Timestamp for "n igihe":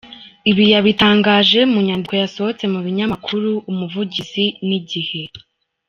4.67-5.21